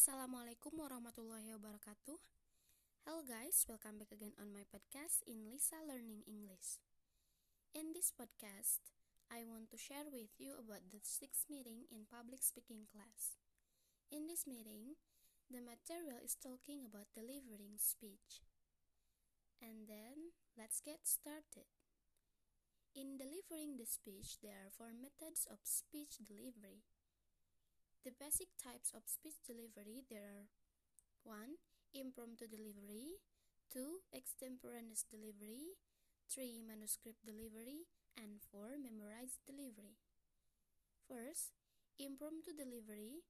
Assalamualaikum 0.00 0.80
warahmatullahi 0.80 1.52
wabarakatuh. 1.60 2.16
Hello 3.04 3.20
guys, 3.20 3.68
welcome 3.68 4.00
back 4.00 4.08
again 4.08 4.32
on 4.40 4.48
my 4.48 4.64
podcast 4.64 5.20
in 5.28 5.44
Lisa 5.44 5.76
Learning 5.84 6.24
English. 6.24 6.80
In 7.76 7.92
this 7.92 8.08
podcast, 8.08 8.80
I 9.28 9.44
want 9.44 9.68
to 9.68 9.76
share 9.76 10.08
with 10.08 10.32
you 10.40 10.56
about 10.56 10.88
the 10.88 11.04
sixth 11.04 11.52
meeting 11.52 11.84
in 11.92 12.08
public 12.08 12.40
speaking 12.40 12.88
class. 12.88 13.36
In 14.08 14.24
this 14.24 14.48
meeting, 14.48 14.96
the 15.52 15.60
material 15.60 16.16
is 16.24 16.32
talking 16.32 16.80
about 16.80 17.12
delivering 17.12 17.76
speech. 17.76 18.40
And 19.60 19.84
then, 19.84 20.32
let's 20.56 20.80
get 20.80 21.04
started. 21.04 21.68
In 22.96 23.20
delivering 23.20 23.76
the 23.76 23.84
speech, 23.84 24.40
there 24.40 24.64
are 24.64 24.72
four 24.72 24.96
methods 24.96 25.44
of 25.44 25.60
speech 25.60 26.24
delivery. 26.24 26.88
The 28.00 28.16
basic 28.16 28.48
types 28.56 28.96
of 28.96 29.04
speech 29.04 29.44
delivery 29.44 30.00
there 30.08 30.24
are 30.24 30.48
1. 31.22 31.60
Impromptu 31.92 32.48
delivery 32.48 33.20
2. 33.76 34.08
Extemporaneous 34.16 35.04
delivery 35.04 35.76
3. 36.32 36.64
Manuscript 36.64 37.20
delivery 37.20 37.84
and 38.16 38.40
4. 38.48 38.80
Memorized 38.80 39.44
delivery 39.44 40.00
First, 41.04 41.52
impromptu 42.00 42.56
delivery 42.56 43.20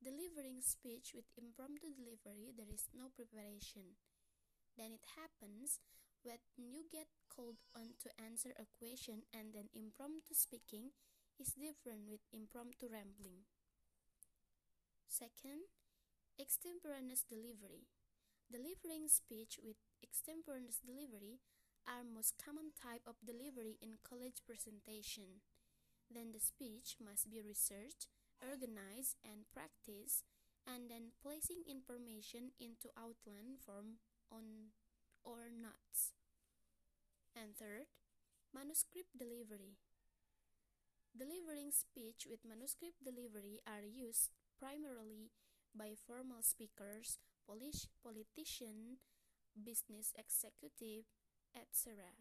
Delivering 0.00 0.64
speech 0.64 1.12
with 1.12 1.28
impromptu 1.36 1.92
delivery 1.92 2.52
there 2.52 2.68
is 2.68 2.88
no 2.96 3.08
preparation. 3.12 4.00
Then 4.76 4.92
it 4.96 5.04
happens 5.16 5.80
when 6.24 6.40
you 6.56 6.88
get 6.88 7.12
called 7.28 7.60
on 7.76 8.00
to 8.04 8.16
answer 8.16 8.56
a 8.56 8.68
question 8.80 9.28
and 9.36 9.52
then 9.52 9.68
impromptu 9.72 10.32
speaking 10.32 10.96
is 11.40 11.56
different 11.56 12.08
with 12.08 12.24
impromptu 12.32 12.88
rambling. 12.88 13.48
Second, 15.14 15.70
extemporaneous 16.42 17.22
delivery. 17.22 17.86
Delivering 18.50 19.06
speech 19.06 19.62
with 19.62 19.78
extemporaneous 20.02 20.82
delivery 20.82 21.38
are 21.86 22.02
most 22.02 22.34
common 22.34 22.74
type 22.74 23.06
of 23.06 23.22
delivery 23.22 23.78
in 23.78 24.02
college 24.02 24.42
presentation. 24.42 25.46
Then 26.10 26.34
the 26.34 26.42
speech 26.42 26.98
must 26.98 27.30
be 27.30 27.38
researched, 27.38 28.10
organized, 28.42 29.14
and 29.22 29.46
practiced, 29.54 30.26
and 30.66 30.90
then 30.90 31.14
placing 31.22 31.62
information 31.62 32.50
into 32.58 32.90
outline 32.98 33.62
form 33.62 34.02
on 34.34 34.74
or 35.22 35.46
notes. 35.46 36.10
And 37.38 37.54
third, 37.54 37.86
manuscript 38.50 39.14
delivery. 39.14 39.78
Delivering 41.14 41.70
speech 41.70 42.26
with 42.26 42.42
manuscript 42.42 42.98
delivery 43.06 43.62
are 43.62 43.86
used 43.86 44.34
primarily 44.64 45.28
by 45.76 45.92
formal 45.92 46.40
speakers, 46.40 47.20
Polish 47.44 47.84
politicians, 48.00 49.04
business 49.52 50.16
executive, 50.16 51.04
etc. 51.52 52.16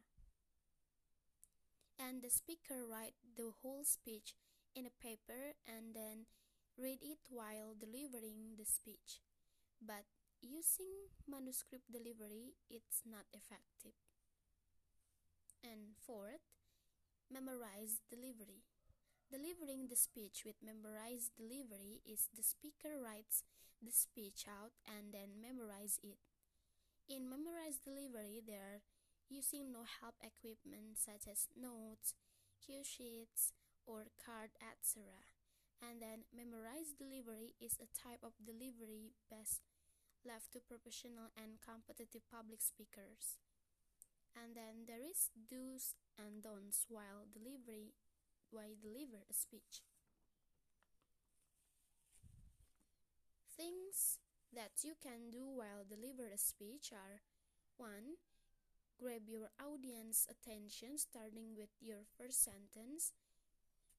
And 1.95 2.19
the 2.19 2.27
speaker 2.27 2.83
write 2.83 3.16
the 3.39 3.55
whole 3.63 3.88
speech 3.88 4.35
in 4.75 4.83
a 4.83 5.00
paper 5.00 5.55
and 5.63 5.95
then 5.95 6.27
read 6.75 7.00
it 7.00 7.23
while 7.31 7.80
delivering 7.80 8.59
the 8.59 8.67
speech. 8.67 9.23
But 9.80 10.03
using 10.41 11.07
manuscript 11.23 11.88
delivery, 11.88 12.59
it's 12.67 13.07
not 13.07 13.23
effective. 13.31 13.95
And 15.63 15.95
fourth, 15.95 16.44
memorize 17.31 18.03
delivery. 18.11 18.67
Delivering 19.34 19.89
the 19.89 19.98
speech 19.98 20.45
with 20.45 20.62
memorized 20.62 21.34
delivery 21.34 22.06
is 22.06 22.30
the 22.38 22.45
speaker 22.45 23.02
writes 23.02 23.42
the 23.81 23.90
speech 23.90 24.45
out 24.45 24.78
and 24.86 25.09
then 25.09 25.42
memorize 25.42 25.98
it. 26.06 26.22
In 27.09 27.25
memorized 27.25 27.81
delivery, 27.81 28.46
they 28.46 28.62
are 28.62 28.85
using 29.34 29.74
no 29.74 29.90
help 29.90 30.22
equipment 30.22 31.02
such 31.02 31.25
as 31.25 31.50
notes, 31.57 32.13
cue 32.62 32.85
sheets, 32.85 33.57
or 33.90 34.06
card, 34.22 34.53
etc. 34.62 35.02
And 35.81 35.97
then 35.97 36.30
memorized 36.30 37.02
delivery 37.02 37.57
is 37.57 37.81
a 37.81 37.90
type 37.90 38.22
of 38.22 38.38
delivery 38.38 39.18
best 39.34 39.66
left 40.22 40.53
to 40.53 40.62
professional 40.62 41.34
and 41.34 41.57
competitive 41.57 42.22
public 42.30 42.62
speakers. 42.62 43.41
And 44.38 44.53
then 44.53 44.86
there 44.86 45.02
is 45.02 45.34
do's 45.34 45.97
and 46.22 46.46
don'ts 46.46 46.86
while 46.86 47.25
delivery 47.25 47.97
while 48.53 48.78
deliver 48.80 49.25
a 49.25 49.34
speech. 49.34 49.81
Things 53.58 54.22
that 54.53 54.86
you 54.86 54.94
can 55.02 55.34
do 55.34 55.50
while 55.50 55.81
deliver 55.84 56.30
a 56.30 56.38
speech 56.38 56.94
are 56.94 57.22
1. 57.78 57.90
Grab 59.00 59.25
your 59.28 59.50
audience 59.58 60.28
attention 60.30 60.97
starting 60.97 61.58
with 61.58 61.74
your 61.81 62.06
first 62.18 62.44
sentence. 62.44 63.12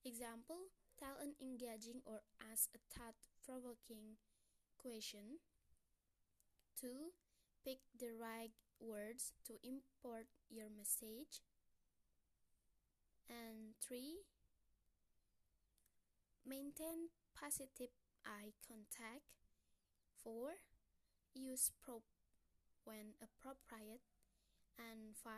Example, 0.04 0.70
tell 0.98 1.19
an 1.20 1.34
engaging 1.43 2.00
or 2.06 2.22
ask 2.38 2.70
a 2.75 2.82
thought-provoking 2.94 4.22
question. 4.78 5.43
2. 6.81 7.10
Pick 7.64 7.78
the 7.98 8.12
right 8.14 8.53
words 8.78 9.32
to 9.47 9.54
import 9.64 10.26
your 10.50 10.69
message. 10.70 11.43
And 13.28 13.75
3. 13.81 14.22
Maintain 16.47 17.09
positive 17.32 17.97
eye 18.25 18.53
contact. 18.69 19.25
4. 20.22 20.60
Use 21.32 21.72
prop 21.81 22.05
when 22.84 23.16
appropriate. 23.16 24.05
And 24.77 25.16
5. 25.16 25.32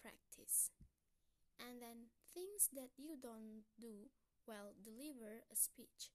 Practice. 0.00 0.70
And 1.58 1.82
then 1.82 2.14
things 2.34 2.70
that 2.74 2.94
you 2.96 3.18
don't 3.20 3.66
do 3.80 4.10
while 4.46 4.74
deliver 4.78 5.42
a 5.50 5.56
speech. 5.56 6.14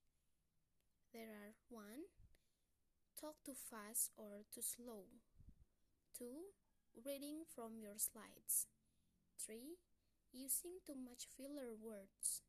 There 1.14 1.32
are 1.32 1.56
1. 1.70 1.84
Talk 3.20 3.36
too 3.44 3.56
fast 3.56 4.12
or 4.16 4.48
too 4.54 4.62
slow. 4.62 5.12
2. 6.18 6.26
Reading 7.06 7.44
from 7.54 7.80
your 7.80 7.98
slides. 7.98 8.68
3. 9.40 9.78
Using 10.32 10.80
too 10.86 10.96
much 10.96 11.28
filler 11.36 11.74
words. 11.74 12.47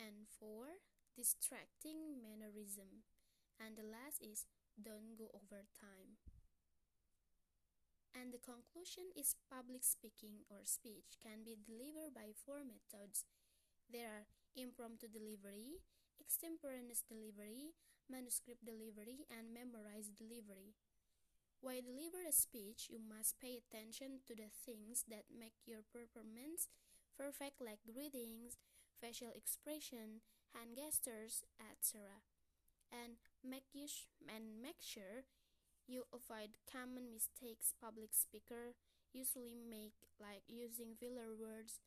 And 0.00 0.28
four, 0.28 0.80
distracting 1.16 2.20
mannerism. 2.20 3.04
And 3.60 3.76
the 3.76 3.84
last 3.84 4.20
is 4.20 4.46
don't 4.76 5.16
go 5.16 5.28
over 5.32 5.64
time. 5.72 6.20
And 8.16 8.32
the 8.32 8.40
conclusion 8.40 9.12
is 9.12 9.36
public 9.52 9.84
speaking 9.84 10.48
or 10.48 10.64
speech 10.64 11.20
can 11.20 11.44
be 11.44 11.56
delivered 11.60 12.16
by 12.16 12.32
four 12.32 12.64
methods. 12.64 13.24
There 13.92 14.08
are 14.08 14.26
impromptu 14.56 15.08
delivery, 15.08 15.84
extemporaneous 16.20 17.04
delivery, 17.04 17.76
manuscript 18.08 18.64
delivery, 18.64 19.28
and 19.28 19.52
memorized 19.52 20.16
delivery. 20.16 20.74
While 21.60 21.84
deliver 21.84 22.24
a 22.24 22.32
speech, 22.32 22.88
you 22.88 23.00
must 23.00 23.40
pay 23.40 23.60
attention 23.60 24.24
to 24.28 24.34
the 24.34 24.48
things 24.64 25.04
that 25.08 25.28
make 25.32 25.56
your 25.66 25.84
performance 25.84 26.68
perfect 27.16 27.60
like 27.60 27.84
greetings, 27.84 28.56
facial 29.00 29.32
expression, 29.34 30.24
hand 30.54 30.76
gestures, 30.76 31.44
etc. 31.60 32.22
And 32.92 33.18
make 33.42 33.74
use 33.74 34.06
and 34.24 34.62
make 34.62 34.80
sure 34.80 35.26
you 35.86 36.04
avoid 36.12 36.58
common 36.66 37.14
mistakes 37.14 37.74
public 37.78 38.10
speaker 38.12 38.74
usually 39.12 39.56
make 39.56 39.94
like 40.20 40.42
using 40.48 40.98
filler 40.98 41.32
words 41.32 41.80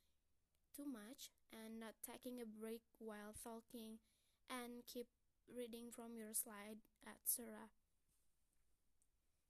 too 0.75 0.85
much 0.85 1.29
and 1.51 1.79
not 1.79 1.93
taking 2.01 2.39
a 2.41 2.47
break 2.47 2.81
while 2.99 3.35
talking 3.35 3.99
and 4.49 4.85
keep 4.87 5.07
reading 5.45 5.89
from 5.91 6.15
your 6.15 6.33
slide, 6.33 6.81
etc. 7.05 7.69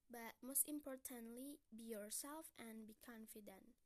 But 0.10 0.40
most 0.42 0.68
importantly, 0.68 1.60
be 1.76 1.84
yourself 1.84 2.50
and 2.58 2.88
be 2.88 2.96
confident. 3.06 3.78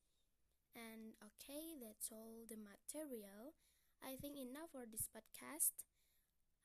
And 0.76 1.14
okay, 1.22 1.78
that's 1.82 2.10
all 2.12 2.46
the 2.50 2.58
material. 2.58 3.54
I 4.02 4.18
think 4.18 4.38
enough 4.38 4.74
for 4.74 4.86
this 4.90 5.08
podcast. 5.10 5.74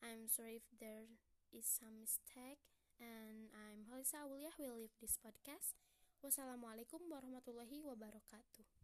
I'm 0.03 0.27
sorry 0.27 0.61
if 0.61 0.67
there 0.79 1.07
is 1.53 1.65
some 1.65 2.01
mistake. 2.01 2.61
And 2.99 3.53
I'm 3.55 3.87
Halisa 3.87 4.25
Aulia 4.25 4.51
will 4.59 4.75
leave 4.75 4.95
this 4.99 5.15
podcast. 5.21 5.77
Wassalamualaikum 6.19 7.07
warahmatullahi 7.07 7.79
wabarakatuh. 7.85 8.78